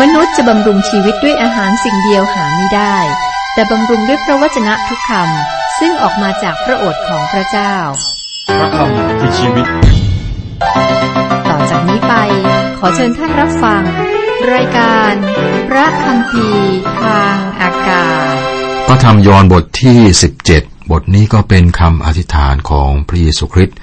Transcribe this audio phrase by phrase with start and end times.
[0.00, 2.96] มนุษย์จะบำรุงชีวิตด้วยอาหารสิ่งเดียวหาไม่ได้
[3.54, 7.74] แต่บำรุงด้วยพระวจนะทุกคำซึ่งออกมาจากพระโอษฐ์ของพระเจ้า
[8.58, 9.66] พระคำคือชีวิต
[11.48, 12.14] ต่อจากนี้ไป
[12.78, 13.82] ขอเชิญท่านรับฟัง
[14.54, 15.12] รายการ
[15.68, 18.34] พระคำพีร์ทางอากาศ
[18.86, 19.98] พระธรรมยอห์นบทที่
[20.46, 23.76] 17 บทนี้ก็เป็นคำอธิษฐานของพระเยซูคริสต์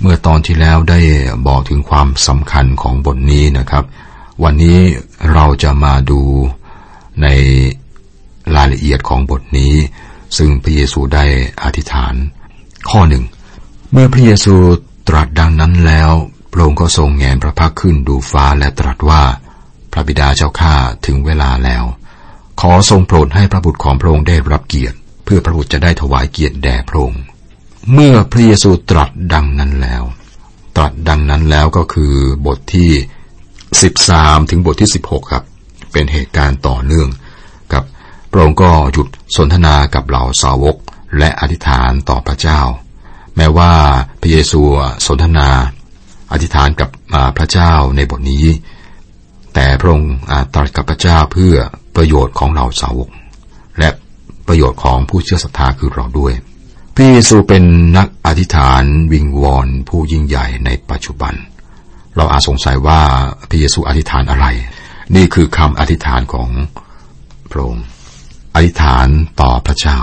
[0.00, 1.00] เมื่อตอนที่แล้วได้
[1.46, 3.84] บอกถึงความสำคัญของบทนี้นะครับ
[4.42, 4.78] วันนี้
[5.32, 6.20] เราจะมาดู
[7.22, 7.26] ใน
[8.56, 9.74] รายละเอียดของบทนี้
[10.36, 11.24] ซึ่งพระเยซูได้
[11.62, 12.14] อธิษฐาน
[12.90, 13.24] ข้อหนึ่ง
[13.92, 14.54] เมื่อพระเยซู
[15.08, 16.10] ตรัสดังนั้นแล้ว
[16.52, 19.22] พระองค์ก็ทรงแงนพระพักขึ้นดูฟ้าและตรัสว่า
[19.92, 20.74] พระบิดาเจ้าข้า
[21.06, 21.84] ถึงเวลาแล้ว
[22.60, 27.22] ขอทรงโปรดให้พระบุตรของพระองค์ได้รับเกียรติ เพื่อพระบุตรจะได้ถวายเกียรติแด่พระองค์
[27.92, 30.02] เมื่อพระเยซูตรัสดังนั้นแล้ว
[30.76, 32.14] ตรัสดังนั้นแล้วก็คือ
[32.46, 32.90] บทที่
[33.78, 35.44] 13 ถึงบทที่ 16 ครับ
[35.92, 37.08] เป็นเหตุการณ์ต่อเนื่อง
[37.72, 37.82] กับ
[38.30, 40.76] พระองค์ก็หยุดสนทนากับเหล่าสาวก
[41.18, 42.60] และอธิษฐานต่อพระเจ้า
[43.36, 43.72] แม้ว่า
[44.20, 44.60] พระเยซู
[45.06, 45.48] สนทนา
[46.32, 46.90] อธิษฐานกับ
[47.38, 48.46] พระเจ้าในบทนี้
[49.54, 50.14] แต่พระองค์
[50.54, 51.54] ตรัสกับพระเจ้าเพื่อ
[51.96, 53.08] ประโยชน์ของเหล่าสาวก
[53.78, 53.90] และ
[54.46, 56.32] ประโยชน์ของผู้เชื่อศรัทธาคือเราด้วย
[56.94, 57.64] พระเยซูเป็น
[57.96, 61.34] นักอธิษฐานวิงวอนผู้ยิ่งใหญ่ในปัจจุบัน
[62.16, 63.00] เราอาจสงสัยว่า
[63.50, 64.46] พระเยซูอธิษฐานอะไร
[65.16, 66.48] นี่คือคำอธิษฐานของ
[67.50, 67.84] พระองค์
[68.54, 69.06] อธิษฐาน
[69.40, 69.98] ต่อพระเจ้า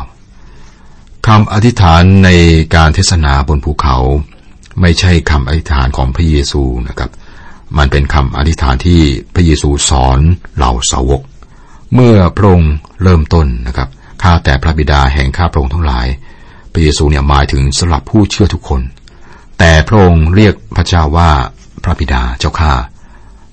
[1.28, 2.30] คำอธิษฐานใน
[2.75, 3.97] การเทศนาบนภูเขา
[4.81, 7.11] ไม่ใช่คำอธิษฐานของพระเยซูนะครับ
[7.78, 9.02] มันเป็นคำอธิษฐานที่
[9.33, 10.19] พระเยซูสอน
[10.55, 11.22] เหล่าสาวก
[11.94, 13.89] เมื่อพระองค์เริ่มต้นนะครับ
[14.22, 16.08] ข้าแต่พระบิดาแห่งข้าพระองค์ทั้งหลาย
[16.72, 18.81] พระเยซูเนี่ยหมายถึงสำหรับผู้เชื่อทุกคน
[19.59, 21.31] แต่พระองค์เรียกพระเจ้าว่า
[21.83, 22.73] พระบิดาเจ้าข้า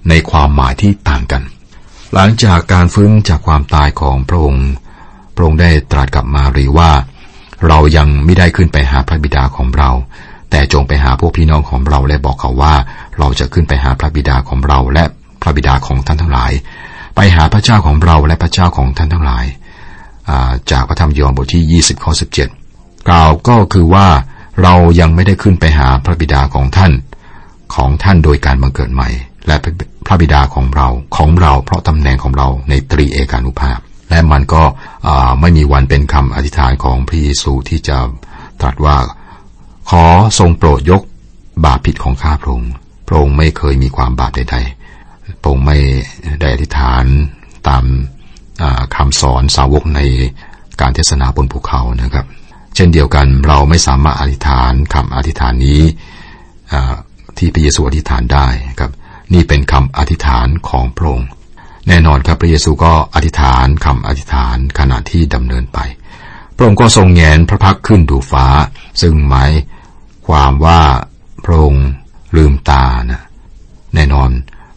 [0.08, 1.42] ในความหมายที่ต่างกัน
[2.14, 4.66] หลังจากการฟื้นจากความตายของพระองค์
[5.34, 6.90] พระองค์ได้ตรัสกับมารีว่า
[7.66, 9.90] เรายังไม่ได้ขึ้นไปหาพระบิดาของเรา
[10.50, 12.74] แต่จงไปหาพวกพี่น้องของเราและบอกเขาว่า
[13.18, 15.04] เราจะขึ้นไปหาพระบิดาของเราและ
[15.42, 16.52] พระบิดาของท่านทั้งหลาย
[17.16, 19.44] ไปหาพระเจ้าของเราและพระเจ้าของท่านทั้งหลาย
[20.70, 24.06] จากพระธรรมยอห์นบทที่ 20ข้อ17 กล่าวก็คือว่า
[24.62, 26.92] เรายังไม่ได้ขึ้นไปหาพระบิดาของท่าน
[27.74, 29.08] ของท่านโดยการบังเกิดใหม่
[29.46, 29.56] และ
[30.06, 33.78] พระบิดาของเราของเราเพราะตำแหน่งของเราในตรีเอกานุภาพ
[34.10, 34.62] และมันก็
[35.40, 37.98] ไม่มีวันเป็นคำอธิษฐานของพระเยซูที่จะ
[38.60, 38.96] ตรัสว่า
[39.90, 40.04] ขอ
[40.38, 41.02] ทรงโปรดยก
[41.64, 42.72] บาปผิดของข้าพระองค์
[43.08, 45.78] พระองค์ไม่เคยมีความบาปใดๆ พระองค์ไม่
[46.40, 47.04] ได้อธิษฐาน
[47.68, 47.84] ตาม
[48.96, 50.00] คำสอนสาวกใน
[50.80, 52.26] การเทศนาบนภูเขานะครับ
[52.74, 55.80] เช่นเดียวกันเราไม่สามารถอธิษฐานคำอธิษฐานนี้
[57.38, 58.46] ที่พระเยซูอธิษฐานได้
[58.80, 58.92] ครับ
[59.34, 61.28] นี่เป็นคำอธิษฐานของพระองค์
[61.88, 65.78] แน่นอนครับพระเยซูก็อธิษฐานคำอธิษฐานขณะที่ดำเนินไป
[66.56, 68.46] พระองค์ก็ทรงแงนพระพักขึ้นดูฟ้า
[69.00, 69.52] ซึ่งหมาย
[70.26, 70.80] ความว่า
[71.44, 71.86] พระองค์
[72.36, 73.22] ลืมตานะ
[73.94, 74.30] แน่นอน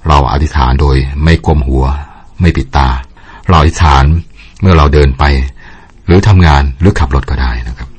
[0.08, 1.86] เราอธิษฐานโดยไม่ก้มหัว
[2.42, 2.90] ไม่ปิดตา
[3.48, 4.04] เราอธิษฐาน
[4.62, 5.24] เมื่อเราเดินไป
[6.06, 7.90] หรือทำงานหรือขับรถก็ได้นะครับ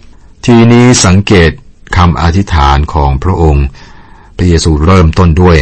[0.47, 1.51] ทีนี้สังเกต
[1.97, 3.67] คำอธิษฐานของพระองค์
[4.39, 5.59] พระเยซูเริ่มต้นด้วย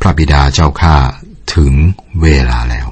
[0.00, 0.96] พระบิดาเจ้าข้า
[1.54, 1.72] ถึง
[2.22, 2.88] เวลาแล้ว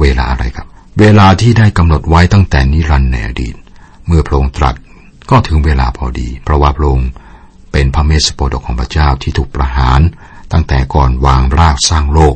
[0.00, 0.66] เวลาอะไรครับ
[1.00, 3.54] เวลาที่ได้กำหนดไว้ตั้งแต่นิรันดร์ในอดีต
[4.06, 4.74] เมื่อพระองค์ตรัส
[5.30, 7.08] ก็ถึงเวลาพอดี เพราะว่าพระองค์
[7.72, 10.00] เป็นพระเมสสโปดกของพระเจ้าที่ถูกประหาร
[10.52, 12.34] ตั้งแต่ก่อนวางรากสร้างโลก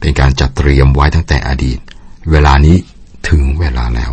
[0.00, 1.78] เป็นการจัดเตรียมไว้ตั้งแต่อดีต
[2.30, 2.76] เวลานี้
[3.28, 4.12] ถึงเวลาแล้ว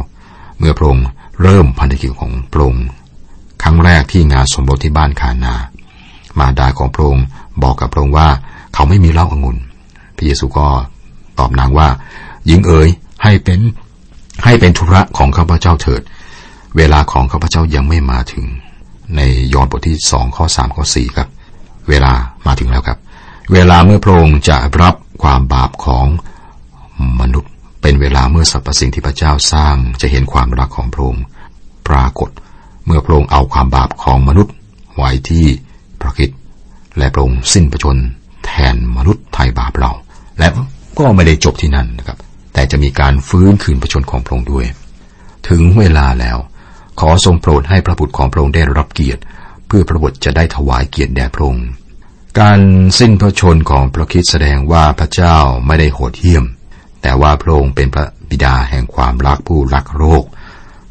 [0.60, 1.06] เมื่อพระองค์
[1.42, 2.86] เริ่มพันธกิจของพระองค์
[3.64, 5.56] ครั้งแรกที่งานสมรสที่บ้านคานา
[6.40, 7.26] มาดาของพระองค์
[7.64, 8.28] บอกกับพระองค์ว่า
[8.74, 9.58] เขาไม่มีเหล้าอางุ่น
[10.16, 10.68] พระเยซูก็
[11.40, 11.88] ตอบนางว่า
[12.48, 12.90] หญิงเอ๋ย
[13.24, 13.60] ให้เป็น
[14.44, 16.02] ให้เป็นธุระของข้าพเจ้าเถิด
[16.78, 18.46] เวลาของข้าพเจ้ายังไม่มาถึง
[19.16, 19.22] ใน
[19.54, 21.28] ยอห์นบทที่สองข้อสามข้อสี่ครับ
[21.90, 22.12] เวลา
[22.46, 22.98] มาถึงแล้วครับ
[23.54, 26.08] เวลาเมื่อพระองค์จะรับความบาปของ
[27.22, 27.52] มนุษย์
[27.82, 31.24] เป็นเวลาเมื่อสรรพสิ่งที่พระเจ้าสร้างจะเห็นความรักของพระองค์
[31.88, 32.30] ปรากฏ
[32.86, 34.54] เมื่อพระองค์เอาความบาปของมนุษย์
[34.96, 35.46] ไว้ที่
[36.02, 36.30] พระคิด
[36.98, 37.98] และพระองค์สิ้นประชน
[38.46, 39.92] แทนมนุษย์ไทยบาปเรา
[40.40, 40.48] และ
[41.00, 42.18] ก็ไม่ได้จบที่นั่นนะครับ
[42.54, 44.66] แต่จะมีการฟื้นคืนประชนของพระองค์ด้วย
[45.50, 46.38] ถึงเวลาแล้ว
[47.00, 49.22] ขอทรงโปรดให้พระบุตรของพระองค์ได้รับเกียรติ
[49.68, 51.68] เพื่อพระบุตรจะได้ถวายเกียรติแด่พระองค์
[52.40, 52.60] การ
[53.00, 56.46] สิ้นพระชนของพระคิดแสดงว่าพระเจ้าไม่ได้โหดเหี้ยม
[57.02, 60.24] แต่ว่าพระองค์เป็นพระบิดาแห่งความรักผู้รักโรค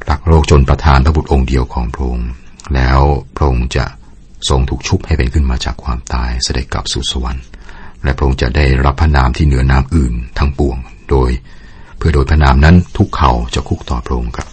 [0.08, 2.28] รักโรคจนประทานพระบุตรองค์เดียวของพระองค์
[2.74, 3.00] แล้ว
[3.36, 3.84] พระองค์จะ
[4.48, 7.44] ทรงถูกชุบให้เป็นขึ้นมาจากความตายเสด็จกลับสู่สวรรค์
[8.04, 10.76] และพระองค์จะได้รับพระนามที่เหนือนามอื่นทั้งปวง
[11.10, 11.30] โดย
[11.96, 14.48] เพื่อโดยพระนามนั้นทุกเขาจะคุกต่อพระองค์ครับ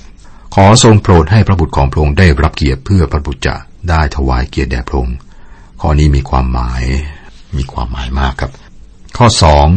[0.55, 3.55] ขอทรงโปรดให้พระบุตรของพระองค์ได้รับเกียรติเพื่อพระบุตรจะ
[3.89, 5.17] ได้ถวายเกียรติแด่พระองค์
[5.81, 6.83] ข้อนี้มีความหมาย
[7.57, 8.51] มีความหมายมากครับ
[9.17, 9.67] ข้อสอง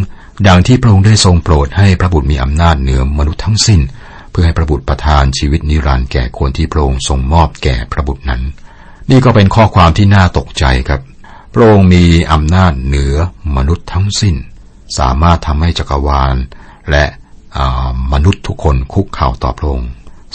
[0.49, 3.81] ดังที่พระองค์ได้ทรงโปรดให้พระบุตรมีอำนาจเหนือมนุษย์ทั้งสิ้น
[4.31, 8.43] เพื่อให้พระบุตรประทานชีวิตนิรันดร์แก่คนที่พระองค์ทรงมอบแก่พระบุตรนั้น
[9.11, 11.01] นี่ก็เป็นข้อความที่น่าตกใจครับ
[11.53, 13.15] พระองค์มีอำนาจเหนือ
[13.57, 14.35] มนุษย์ทั้งสิ้น
[14.99, 16.35] สามารถทำให้จักรวาล
[16.91, 17.05] และ
[18.13, 19.91] มนุษย์ทุกคนคุกเข่าต่อพระองค์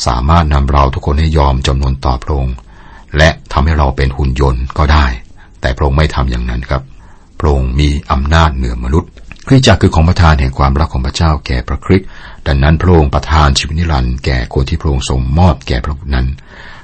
[0.08, 2.56] สามารถนำเราทุกคนให้ยอมจำนวนต่อพระองค์
[3.18, 5.06] และทำให้เราเป็นหุ่นยนต์ก็ได้
[5.62, 6.84] แต่พระองค์ไม่ทำอย่างนั้นครับ
[7.40, 9.10] พระองค์มีอำนาจเหนือมนุษย์
[9.48, 12.08] คริสตจักรคือของประทานแห่งความรักของพระเจ้าแก่พระคริสต์
[12.48, 16.28] ดังนั้นพระองค์ประทานชีวิตนิรันดร์แก่คนที่พระองค์ทรงมอบแก่พระนั้น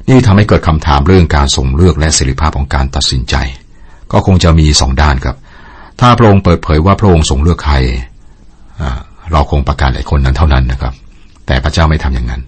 [0.09, 3.35] นี่ทำให้เกิดคำถามเรื่องการทรงเลือกและเสรีภาพของการตัดสินใจ
[4.11, 5.37] ก็คงจะมีสองด้านครับ
[5.99, 7.75] ถ้าพระองค์เปิดเผยว่าพระองค์ทรงเลือกใคร
[9.31, 10.93] เราคงประกาศไอ้คนนั้นเท่านั้นนะครับ
[11.45, 12.41] แต่พระเจ้าไม่ทำอย่างนั้น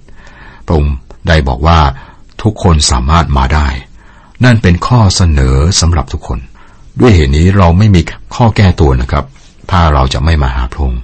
[0.65, 0.94] พระองค์
[1.27, 1.79] ได้บอกว่า
[2.44, 3.67] ทุกคนสามารถมาได้
[4.44, 6.39] นั่นเป็นข้อเสนอสำหรับทุกคน
[7.00, 8.01] ด้วยเหตุนี้เราไม่มี
[8.35, 9.25] ข้อแก้ตัวนะครับ
[9.71, 11.01] ถ้าเราจะไม่มาหาพระองค์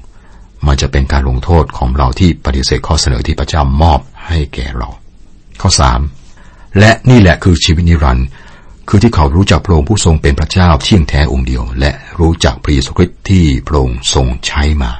[0.67, 4.89] มันจะเป็นการลงโทษของเราที่ปฏิเสธข้อเสนอที่พระเจ้ามอบให้แก่เรา
[5.61, 5.99] ข้อสาม
[6.79, 8.27] และนี่แหละคือชีวิตนิรันดร์
[8.89, 14.91] คือที่เขารู้จักพระองค์ผู้ทรงเป็นพระเจ้าเที่ยงแท้องค์เดียว และรู้จักพระเยซูคริสต์ที่พระองค์ทรงใช้มา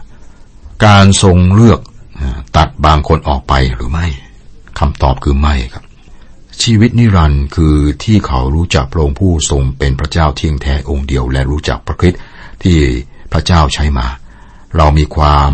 [0.86, 1.80] การทรงเลือก
[2.58, 4.08] ตัดบางคนออกไปหรือไม่
[4.80, 5.84] คำตอบคือไม่ครับ
[6.64, 12.20] ชีวิตนิรันดร์คือที่เขารู้จักพระองค์ผู้ทรงเป็นพระเจ้าเที่ยงแท้องค์เดียว และรู้จักพระคริสต์
[12.64, 12.78] ที่
[13.34, 14.08] พระเจ้าใช้มา
[14.78, 15.52] เรามีความ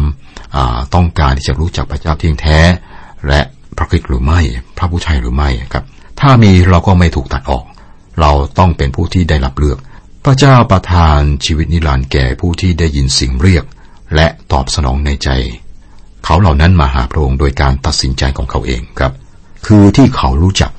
[0.95, 2.59] ต้องการที่จะรู้จักพระเจ้าเที่ยงแท้
[3.27, 3.41] และ
[3.77, 4.39] พระคริสต์หรือไม่
[4.77, 5.85] พระผู้ชัยหรือไม่ครับ
[6.19, 7.65] ถ้ามีเราก็ไม่ถูกตัดออก
[8.19, 9.77] เราต้องเป็นผู้ที่ได้รับเลือก
[10.25, 13.65] พระเจ้าประทานชีวิตนิรันดร์แก่ผู้ที่ได้ยินสียงเรียก
[14.15, 15.29] และตอบสนองในใจ
[16.25, 19.13] เขาเหล่านั้นมาหาพระองค์โดยการตัดสินใจของเขาเองครับ
[19.65, 20.71] คือที่เขารู้จัก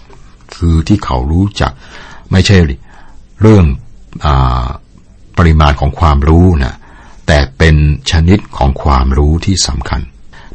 [0.56, 1.72] คือที่เขารู้จัก
[2.30, 2.56] ไม่ใช่
[3.40, 3.64] เรื่อง
[4.26, 4.28] อ
[5.38, 6.74] ปริมาณของความรู้นะ
[7.26, 7.76] แต่เป็น
[8.10, 10.00] ชนิดของความรู้ที่สำคัญ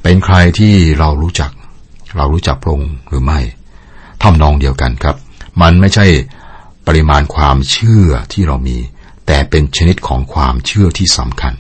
[0.04, 1.52] เป็นใครที่เรารู้จัก
[2.18, 3.40] เรารู้จักพระองค์หรือไม่
[4.22, 5.16] ทำนองเดียวกันครับ
[5.62, 6.06] มันไม่ใช่
[6.88, 8.78] ปริมาณความเชื่อที่เรามี
[9.28, 11.54] แต่เป็นชนิดของความเชื่อที่สำคัญ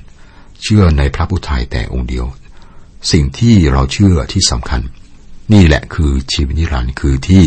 [0.63, 2.25] เชื่อในพระผู้ไทยแต่องค์เดียว
[3.11, 4.81] สิ่งที่เราเชื่อที่สำคัญ
[5.53, 7.43] นี่แหละคือชีวิตนิรันดร์คือที่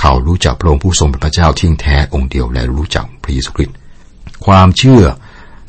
[0.00, 3.76] เขารู้จักพระองค์ผู้ทรงเป็นพระเจ้าเที่ยงแท้องค์เดียวและรู้จักพระเยซูคริสต์
[4.46, 5.02] ความเชื่อ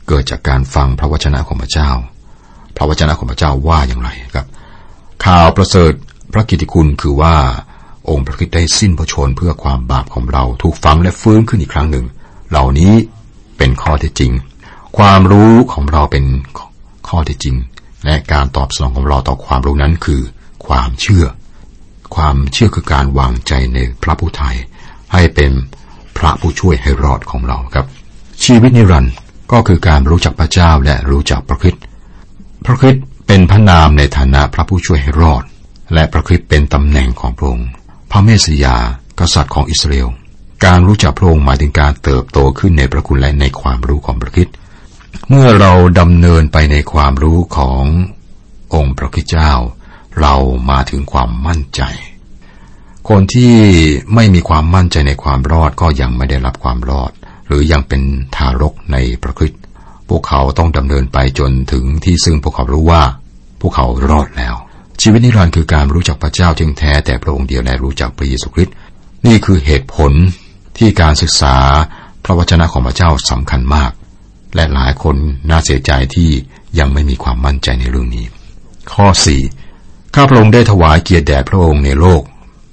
[0.08, 1.90] เกิดจากการฟังพระวจนะของพระเจ้า
[2.78, 4.48] พระวจนะของพระเจ้าว่าอย่างไรครับ
[5.26, 5.92] ข่าวประเสริฐ
[6.34, 7.36] พระกิติคุณคือว่า
[8.10, 12.06] องค์พระคิดได้สิ้นพระชนเพื่อความบาปของเราถูกฝังและฟื้นขึ้นอีกครั้งหนึ่ง
[12.50, 12.94] เหล่านี้
[13.58, 14.32] เป็นข้อท็จจริง
[14.98, 16.26] ความรู้ของเราเป็น
[17.08, 17.56] ข้อท็จจริง
[18.06, 20.22] และการตอบสนองของเราต่อความรู้นั้นคือ
[20.68, 21.26] ความเชื่อ
[22.16, 24.56] ความเชื่อคือการวางใจในพระผู้ไทย
[25.14, 25.52] ให้เป็น
[26.18, 27.86] พระผู้ช่วยให้รอดของเราครับ
[28.44, 29.14] ชีวิตนิรันดร์
[29.52, 31.76] ก็คือการรู้จักพระเจ้าและรู้จักพระคิด
[32.66, 32.96] พระคิด
[33.28, 35.44] เป็นพระนามในฐานะพระผู้ช่วยให้รอด
[35.94, 37.70] และพระคิดเป็นตำแหน่งของพระองค์
[38.12, 38.76] พระเมสยา
[39.20, 40.10] กษัตริย์ของอิสราเอล
[40.66, 44.48] การรู้จักพระองค์หมายถึงการเติบโตขึ้นในพระคุณและในความรู้ของพระคิด
[45.30, 47.84] เมื่อเราดำเนินไปในความรู้ของ
[48.76, 49.52] องค์พระคิดเจ้า
[50.20, 50.36] เรา
[50.70, 51.82] มาถึงความมั่นใจ
[53.10, 53.56] คนที่
[54.16, 57.12] ไม่มีความมั่นใจในความรอดก็ยังไม่ได้รับความรอด
[57.48, 58.02] หรือยังเป็น
[58.36, 59.62] ทารกในพระคริสต์
[60.10, 63.04] พวกเขาต้องดำเนินไปจนถึงที่ซึ่งพวกเขารู้ว่า
[63.62, 64.56] พวกเขารอดแล้ว
[65.08, 68.76] ชีวิตนิรันดร์คือการรู้จักพระเจ้าจึงแท้แต่พระองค์เดียวและรู้จักพระเยซูคริสต์
[69.28, 70.12] นี่คือเหตุผล
[70.78, 71.56] ที่การศึกษา
[72.24, 73.92] พระวจนะของพระเจ้าสำคัญมาก
[74.56, 75.16] และหลายคน
[75.50, 76.30] น่าเสียใจที่
[76.80, 78.26] ยังไม่มีความมั่นใจในเรื่องนี้
[78.94, 79.42] ข้อสี่
[80.16, 82.22] ข้าพระองค์ได้ถวายเกียรติแด่พระองค์ในโลก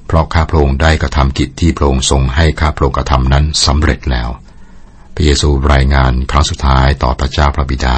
[0.07, 4.29] เพราะข้าพระองค์ได้กระทำกิจที่พระองค์ทรงให้ข้าพระองค์กระทำนั้นสำเร็จแล้ว
[5.15, 7.97] พระเยซูรายงานครั้งสุดท้ายต่อพระเจ้าพระบิดา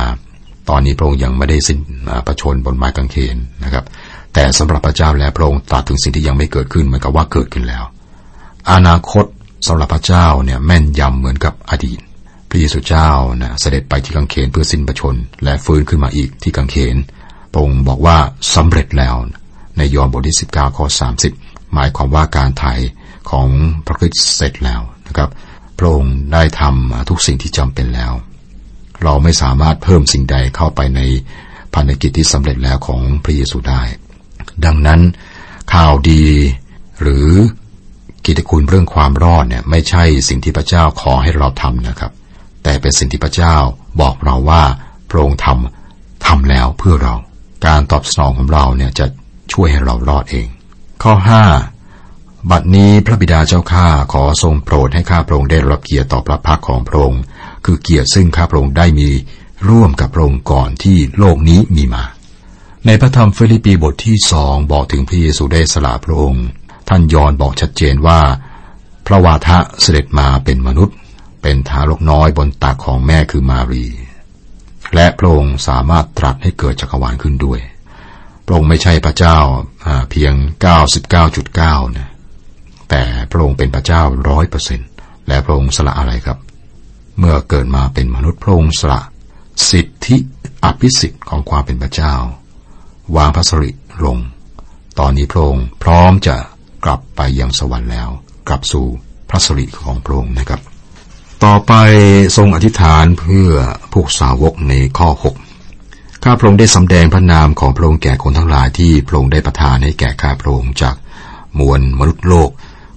[0.68, 1.78] ตอนนี้พระองค์ยังไม่ได้สิ้น
[2.26, 3.84] ประชนบนไม้กางเขนนะครับ
[4.34, 7.84] แต่สำหรับพระเจ้าและพระองค์ตรัสถึงสิ่งที่ยังไม่เกิดขึ้นเหมือนกับว่าเกิดขึ้นแล้ว
[8.72, 9.24] อนาคต
[9.66, 11.98] สำหรับพระเจ้าเนี่ยแม่นยำเหมือนกับอดีต
[12.50, 13.10] พระเยซูเจ้า
[13.42, 15.14] นะเสด็จไปที่กางเขนเพื่อสิ้นประชน
[15.44, 16.96] และฟื้นขึ้นมาอีกที่กางเขน
[17.52, 18.16] พระองค์บอกว่า
[18.54, 19.14] สำเร็จแล้ว
[19.76, 20.86] ในยอห์นบทที่ 19ข้อ
[21.30, 22.72] 30 หมายความว่าการไถ่
[23.30, 23.48] ของ
[23.86, 25.30] พระคริสต์เสร็จแล้วนะครับ
[25.78, 28.12] พระองค์ได้ทำทุกสิ่งที่จำเป็นแล้ว
[29.02, 31.00] เราไม่สามารถเพิ่มสิ่งใดเข้าไปใน
[31.74, 33.82] ภารกิจที่สำเร็จแล้วของพระเยซูได้
[34.64, 35.00] ดังนั้น
[35.74, 36.24] ข่าวดี
[37.00, 37.28] หรือ
[38.26, 42.12] กิจคุณเรื่องความรอดเนี่ยไม่ใช่สิ่งที่พระเจ้าขอให้เราทำนะครับ
[42.62, 43.56] แต่เป็นสิ่งที่พระเจ้า
[44.00, 44.62] บอกเราว่า
[45.10, 47.14] พระองค์ทำทำแล้วเพื่อเรา
[47.66, 49.06] การตอบสนองของเราเนี่ยจะ
[49.52, 50.46] ช่วยให้เรารอดเอง
[51.02, 51.14] ข้อ
[51.82, 57.22] 5 บัดนี้พระบิดาเจ้าข้าขอทรงโปรดให้ข้าพระองค์ได้รับเกียรติต่อพระพักของพระองค์
[57.64, 59.08] คือเกียรติซึ่งข้าพระองค์ได้มี
[59.68, 62.04] ร่วมกับพระองค์ก่อนที่โลกนี้มีมา
[62.86, 66.46] ในพระธรรมฟิลิปปีบทที่สองบอกถึงพระเยซูได้สละพระองค์
[66.88, 68.20] ท่านยอนบอกชัดเจนว่า
[69.06, 70.96] พระวาทะเสด็จมาเป็นมนุษย์
[71.42, 73.86] เป็นทารกน้อยบนตักของแม่คือมารี
[74.94, 77.60] และพระองค์สามารถตรัสให้เกิดจักรวาลขึ้นด้วย
[78.46, 79.38] พระองค์ไม่ใช่พระเจ้า
[80.10, 80.32] เพียง
[81.14, 82.10] 99.9นะ
[82.90, 84.80] แต่พระองค์เป็นพระเจ้าร้อยเปอร์เซ็น
[85.28, 86.38] และพระองค์สละอะไรครับ
[87.18, 89.00] เมื่อเกิดมาเป็นมนุษย์พระองค์สละ
[89.70, 90.16] สิทธิ
[90.64, 92.14] อภิสิทธิ์ของความเป็นพระเจ้า
[93.16, 93.70] วางพระสริ
[94.04, 94.18] ลง
[94.98, 96.36] ตอนนี้พระองค์พร้อมจะ
[96.84, 98.08] กลับไปยังสวรรค์แล้ว
[98.48, 98.86] กลับสู่
[99.28, 100.60] พระสริของพระองค์นะครับ
[101.44, 101.72] ต่อไป
[102.36, 103.50] ทรงอธิษฐานเพื่อ
[103.92, 105.08] พวกสาวกในข้อ
[105.64, 110.94] 6ข้าพระองค์ได้สำแดงพระนามของพระองค์แก่คนทั้งหลายที่พระองค์ได้ประทานให้แก่ข้าพระองค์จาก
[111.58, 112.50] มวลมนุษย์โลก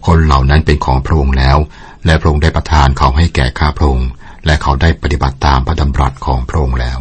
[0.08, 1.58] คนเหล่านั้นเป็นของพระองค์แล้ว
[2.06, 4.10] และพระองค์ได้ประทานเขาให้แก่ข้าพระองค์
[4.46, 7.00] และเขาได้ปฏิบัติตามพระดำรัสของพระองค์แล้ว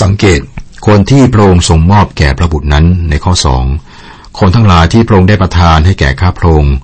[0.00, 0.40] สังเกต
[0.86, 3.64] คนที่พระองค์ทรงมอบแก่พระบุตรนั้นในข้อสอง
[4.38, 6.74] คนทั้งหลายที่พระองค์ได้ประทานให้แก่ข้าพระองค์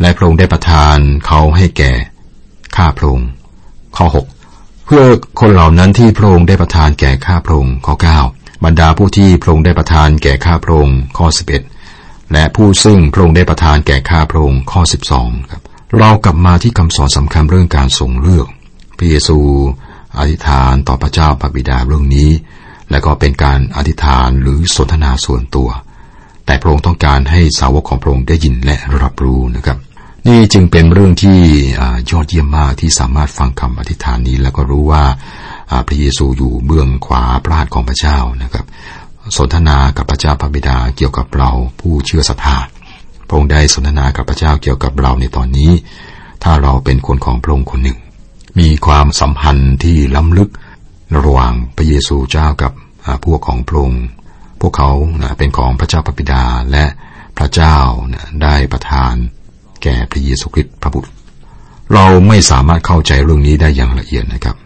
[0.00, 1.92] และพระองค์ได้ประทานเขาให้แก่
[2.76, 3.28] ข้าพระองค์
[3.96, 4.26] ข้อหก
[4.86, 5.02] เพื่อ
[5.40, 8.20] คนเหล่านั้นที่พระองค์ได้ประทานแก่ข้าพระองค์ข้อเก้า
[8.64, 11.62] บรรดาผู้ที่พระองค์ได้ประทานแก่ข้าพระองค์ข้อสิบเอ็ด
[12.32, 15.62] และผู้ซึ่งพระองค์ได้ประทานแก่ข้าพระองค์ข้อสิบสองครับ
[15.98, 18.46] เรากลับมาที่คำสอนสำคัญเรื่องการทรงเลือก
[18.98, 19.38] พระเยซู
[20.18, 22.30] อธิษฐานต่อพระเจ้าพระบิดาเรื่องนี้
[22.90, 25.68] และก็เป็นการอธิษฐานหรือสนทนาส่วนตัว
[26.46, 29.78] แต่พระองค์ต้องการให้สาวกของพระองค์ได้ยินและรับรู้นะครับ
[30.28, 31.38] นี่จึงเป็นเรื่องที่
[32.10, 35.04] ยอดเยี่ยมมากที่สามารถฟังคำอธิษฐานนี้ แล้วก็รู้ว่า
[35.86, 38.64] พระเยซูอยู่เบื้องขวาพระหัตถ์ของพระเจ้านะครับ
[39.36, 42.56] สนทนากับพระเจ้าพระบิดาเกี่ยวกับเราผู้เชื่อศรัทธา
[43.26, 45.70] พระองค์ได้สนทนากับพระเจ้าเกี่ยวกับเราในตอนนี้
[46.42, 47.98] ถ้าเราเป็นคนของพระองค์คนหนึ่ง
[48.58, 50.50] มีความสัมพันธ์ที่ล้ำลึก
[51.14, 52.72] ระหว่างพระเยซูเจ้ากับ
[53.24, 54.04] พวกของพระองค์
[54.60, 54.90] พวกเขา
[55.38, 56.84] เป็นของพระเจ้าพระบิดาและ
[57.36, 57.76] พระเจ้า
[58.42, 59.14] ได้ประทาน
[59.82, 61.10] แก่พระเยซูคริสต์พระบุตร
[61.92, 64.56] เราไม่สามารถเข้าใจเรื่องนี้ได้อย่างละเอียดนะครับ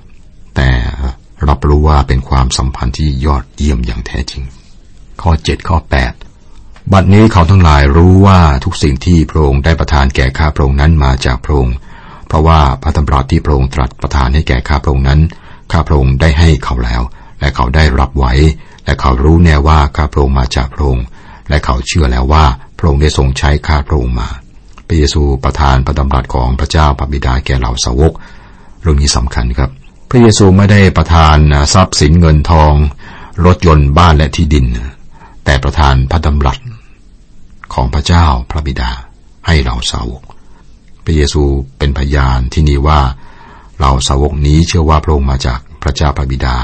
[0.57, 0.71] แต่
[1.49, 4.43] รับรู้ว่าเป็นความสัมพันธ์ที่ยอดเยี่ยมอย่างแท้จริง
[5.23, 5.79] ข้อ 7 ข้อ
[6.35, 11.77] 8 บัดนี้เขาทั้งหลายรู้ว่าทุกสิ่งที่พระองค์ได้ประทานแก่ข้าพระองค์นั้นมาจากพระองค์
[12.29, 15.21] เพราะว่าพระธรรมรัสที่พระองค์ตรัสประทานให้แก่ข้าพระองค์นั้น
[15.73, 17.03] ข้าพระองค์ได้ให้เขาแล้ว
[17.41, 18.33] และเขาได้รับไว้
[18.85, 21.05] และเขารู้แน่ว่าข้าพระองค์มาจากพระองค์
[21.49, 22.45] และเขาเชื่อแล้วว่า
[22.79, 24.29] พระองค์ได้ทรงใช้ข้าพระองค์มา
[24.87, 28.13] พระเยซูประทานพระดำรัสของพระเจ้าพระบิดาแก่เหล่าสาวก
[28.83, 29.71] เรื่องนี้สำคัญครับ
[30.11, 31.37] พระเยซูไม่ได้ประทาน
[31.75, 32.75] ทรัพย์สินเงินทอง
[33.47, 34.67] รถยนต์บ้านและที่ดิน
[35.45, 36.59] แต่ประทานพระดำรัส
[37.75, 38.91] ของพระเจ้าพระบิดา
[39.47, 40.23] ให้เหล่าสาวก
[41.05, 41.43] พระเยซู
[41.79, 43.01] เป็นพยานที่นี่ว่า
[43.87, 46.57] เราสาวกนี้เชื่อว่าพระองค์มาจากพระเจ้าพระบิดา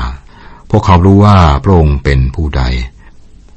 [0.71, 2.63] พวกเขารู้ว่าพระองค์เป็นผู้ใด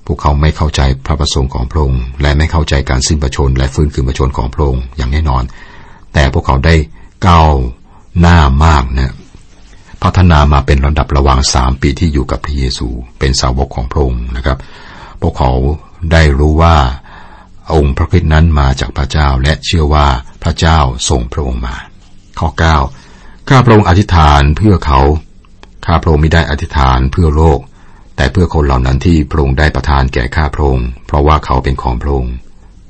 [0.05, 5.43] พวกเขาไม่เข้าใจพระประสงค์ของพระองค์และไม่เข้าใจการสิ้นประชนและฟื้นคืนประชนของพระองค์อย่างแน่นอน
[6.13, 6.75] แต่พวกเขาได้
[7.27, 7.51] ก้าว
[8.19, 9.13] หน้ามากนะ
[10.03, 12.87] พัฒนามาเป็นระดับระหว่างสามปีที่อยู่กับพระเยซู
[13.19, 14.57] เป็นสาวกของพระองค์นะครับ
[15.21, 15.51] พวกเขา
[16.11, 16.75] ได้รู้ว่า
[17.75, 20.07] องค์พระคริสต์นั้นมาจากพระเจ้าและเชื่อว่า
[20.43, 20.79] พระเจ้า
[21.09, 21.75] ส่งพระองค์มา
[22.39, 23.02] ข้อ 9
[23.49, 24.99] ข้าพระองค์อธิษฐานเพื่อเขา
[25.85, 27.59] ข้าพระองค์ไม่ได้อธิษฐานเพื่อโลก
[28.15, 32.33] แต่เพื่อคนเหล่านั้นที่พระองค์ได้ประทานแก่ข้าพระองค์ เพราะว่าเขาเป็นของพระองค์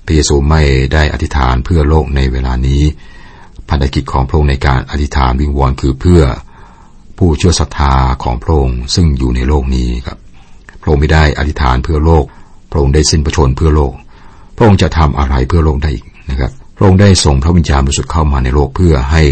[0.05, 0.61] พระเยซูไม่
[0.93, 2.83] ได้อธิษฐานเพื่อโลกในเวลานี้
[3.69, 6.21] ภารกิจของพระองค์ในการอธิษฐานวิงวอนคือเพื่อ
[7.17, 7.93] ผู้เชื่อศรัทธา
[8.23, 10.17] ของพระองค์ซึ่งอยู่ในโลกนี้ครับ
[10.81, 12.25] พระองค์ไม่ได้อธิษฐานเพื่อโลก
[12.71, 13.93] พระองค์ได้สิ้นประชนเพื่อโลก
[14.57, 19.23] พระองค์จะทำอะไรเพื่อโลกได้อีกนะครับ พระองค์ได้ส่งพระวิญญาณบริสุทธิ์เข้ามาในโลกเพื่อให้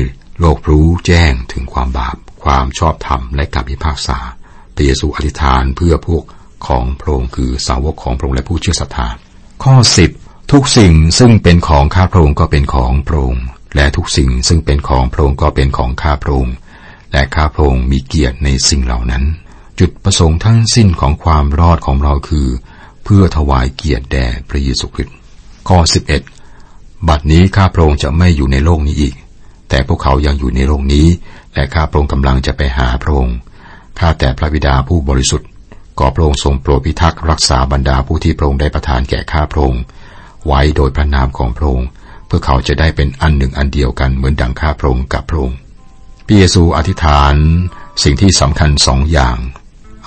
[0.41, 4.17] โลกรู้แจ้งถึงความบาป ความชอบธรรมและการพิพากษา
[4.75, 6.23] พระเยซูอธิษฐานเพื่อพวก
[6.67, 9.07] ของพระองค์คือสาวกของพระองค์และผู้เชื่อศรัทธา
[9.63, 10.11] ข้อสิบ
[10.51, 13.43] ทุกสิ่งซึ่งเป็นของข้าพระองค์ก็เป็นของพระองค์
[13.75, 16.55] และทุกสิ่งซึ่งเป็นของพระองค์ก็เป็นของข้าพระองค์
[17.11, 19.23] และข้าพระองค์มีเกียรติในสิ่งเหล่านั้น
[19.79, 22.47] จุดประสงค์ทั้งสิ้นของความรอดของเราคือ
[23.03, 25.15] เพื่อถวายเกียรติแด่พระเยซูคริสต์
[25.67, 26.21] ข้อสิบเอ็ด
[27.07, 29.15] บัดนี้ข้าพระองค์จะไม่อยู่ในโลกนี้อีก
[29.71, 31.07] แต่พวกเขายังอยู่ในโลกนี้
[31.53, 33.37] และข้าพระองค์กำลังจะไปหาพระองค์
[33.99, 35.47] ข้าแต่พระบิดาผู้บริสุทธิ์
[35.99, 39.81] ก่อพระองค์ทรงโปรดพิทักษ์รักษาบรรดาผู้ที่พระองค์ได้ประทานแก่ข้าพระองค์
[40.47, 41.87] ไว้โดยพระนามของพระองค์
[42.27, 45.57] เพื่อเขาจะได้เป็นอันหนึ่งอันเดียวกันเหมือนดังข้าพระองค์กับพระองค์
[46.25, 47.35] พระเยซูอธิษฐาน
[48.03, 49.37] สิ่งที่สำคัญสองอย่าง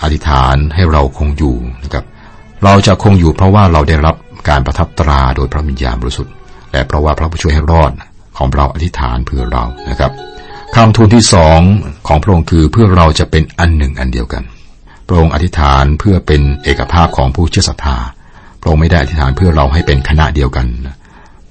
[0.03, 2.05] อธิษฐานให้เราคงอยู่นะครับ
[2.65, 4.17] เราจะคงอยู่เพราะว่าเราได้รับ
[4.49, 6.33] การประทับตราโดยพระวิญญาณบริสุทธิ์
[6.73, 7.93] และเพราะว่าพระผู้ช่วยให้รอด
[8.39, 10.13] ของเราอธิษฐานเพื่อเรานะครับ
[10.75, 11.61] คำทูลที่สอง
[12.09, 14.45] ของพระองค์คือเพื่อเราจะเป็นอันหนึ่งอันเดียวกัน
[15.07, 17.99] พระองค์อธิษฐานเพื่อเป็นเอกภาพของผู้เชื่อศรัทธา
[18.61, 20.67] พระองค์ไม่ได้อธิษฐานเพื่อเราให้เป็นคณะเดียวกัน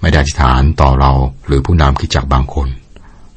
[0.01, 1.11] ไม่ได้อธิษฐานต่อเรา
[1.47, 2.67] หรือผู้นำคิดจักบางคน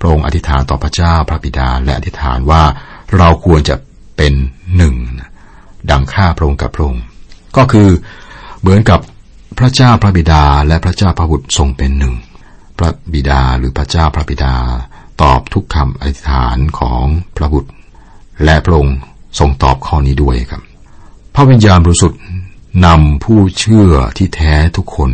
[0.00, 2.62] พระองค์อธิษฐานต่อพระเจ้าพระบิดาและอธิษฐานว่า
[3.16, 3.76] เราควรจะ
[4.16, 4.32] เป็น
[4.76, 4.94] หนึ่ง
[5.90, 7.02] ดังข้าพระองค์กับพระองค์
[7.56, 7.88] ก็คือ
[8.60, 9.00] เหมือนกับ
[9.58, 12.14] พระเจ้าพระบิดาและพระเจ้าพระบุตรทรงเป็นหนึ่ง
[12.78, 14.54] พระบิดาหรือพระเจ้าพระบิดา
[15.22, 17.04] ตอบทุกคำอธิษฐานของ
[17.36, 17.70] พระบุตร
[18.44, 18.96] และพระองค์
[19.38, 20.62] ทรงตอบข้อนี้ด้วยครับ
[21.34, 22.20] พระวิญญาณบริสุทธิ์
[22.86, 25.10] นำผู้เชื่อที่แท้ทุกคน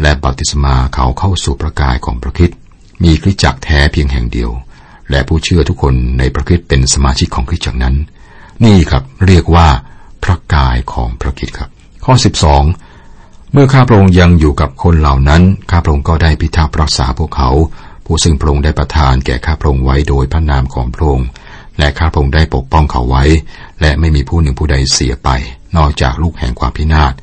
[0.00, 2.50] และบัพติศมาเขาเข้าสู่พระกายของพระคิด
[3.04, 4.50] มีคริสจักรแท้เพียงแห่งเดียว
[5.10, 7.96] และผู้เชื่อทุกคนในพระคิดเป็นสมาชิกของคริสจักรนั้น
[8.64, 9.68] นี่ครับเรียกว่า
[10.24, 11.70] พระกายของพระคิดครับ
[12.04, 12.14] ข้อ
[12.54, 12.87] 12
[13.52, 17.50] เมื่อข้าพระองค์ยังอยู่กับคนเหล่านั้น ข้าพระองค์ก็ได้พิทักษ์รักษาพวกเขา
[18.06, 21.28] ผู้ซึ่งพระองค์ได้ประทานแก่ข้าพระองค์ไว้โดยพระนามของพระองค์
[21.78, 23.24] และข้าพระองค์ได้ปกป้องเขาไว้
[23.80, 25.28] และไม่มีผู้หนึ่งผู้ใดเสียไป
[25.76, 27.14] นอกจากลูกแห่งความพินาศ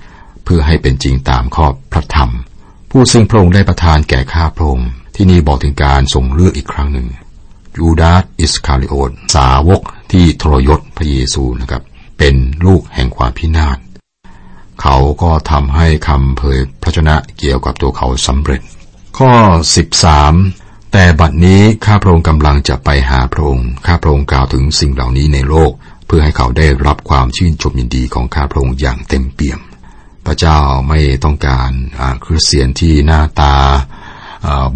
[0.43, 2.31] เพื่อให้เป็นจริงตามข้อพระธรรม
[2.91, 7.07] ผู้ซึ่งพระองค์ได้ประทานแก่ข้าพระองค์ที่นี่บอกถึงการทรงเลือกอีกครั้งหนึ่ง
[7.77, 11.83] ยูดาสอิสคาริโอตสาวกที่ทรยศพระเยซูนะครับ
[12.17, 13.77] เป็นลูกแห่งความพินาศ
[14.81, 18.61] เขาก็ทำให้คำเผยพระชนะเกี่ยวกับตัวเขาสำเร็จ
[19.17, 19.31] ข้อ
[20.11, 25.71] 13 แต่บัดนี้ข้าพระองค์กำลังจะไปหาพระองค์ข้าพระองค์กล่าวถึงสิ่งเหล่านี้ในโลก
[26.05, 29.59] เพื่อให้เขาได้รับความชื่นชมยินดีของข้าพระองค์อย่างเต็มเปี่ยม
[30.25, 31.71] พระเจ้าไม่ต้องการ
[32.23, 33.53] คริสเตียนที่หน้าตา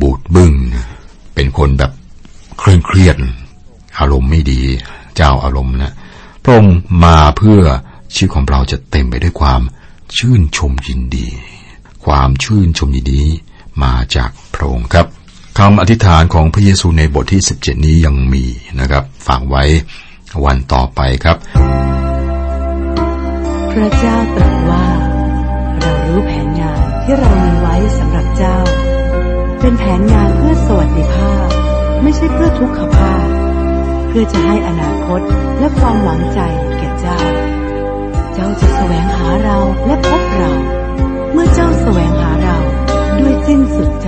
[0.01, 0.53] บูดบึง้ง
[1.35, 1.91] เป็นคนแบบ
[2.59, 3.15] เคร่งเครียด
[3.99, 4.61] อารมณ์ไม่ดี
[5.15, 5.93] เจ้าอารมณ์นะ
[6.43, 7.61] พระองค์มาเพื่อ
[8.15, 9.61] ชีวิตของเราจะเต็มไปด้วยความ
[10.17, 11.27] ชื่นชมยินดี
[12.05, 13.23] ความชื่นชมยินดี
[13.83, 15.07] มาจากพระองค์ครับ
[15.59, 18.45] คำอธิษฐานของพระเยซูในบทที่ 17 นี้ยังมี
[18.79, 19.63] นะครับฝากไว้
[20.45, 21.37] วันต่อไปครับ
[23.71, 24.87] พระเจ้าตรัสว่า
[25.79, 28.57] เรารู้แผนงานที่เรามีไว้สำหรับเจ้า
[29.61, 31.47] เป็นแผนงานเพื่อสวัสดิภาพ
[32.01, 33.27] ไม่ใช่เพื่อทุกขภาพ
[34.07, 35.21] เพื่อจะให้อนาคต
[35.59, 36.39] และความหวังใจ
[36.77, 37.19] แก่เจ้า
[38.39, 40.51] จ้าจะแสวงหาเราและพบเรา
[41.33, 42.57] เมื่อเจ้าแสวงหาเรา
[43.19, 44.07] ด้วยสิ้นสุดใจ